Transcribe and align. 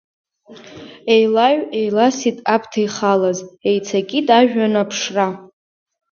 Еилаҩ-еиласит 1.13 2.37
аԥҭа 2.53 2.79
ихалаз, 2.85 3.39
еицакит 3.69 4.27
ажәҩан 4.39 4.73
аԥшра. 4.81 5.27